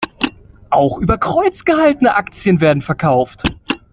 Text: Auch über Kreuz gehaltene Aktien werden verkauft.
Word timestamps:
Auch 0.71 0.97
über 0.97 1.19
Kreuz 1.19 1.63
gehaltene 1.63 2.15
Aktien 2.15 2.59
werden 2.59 2.81
verkauft. 2.81 3.43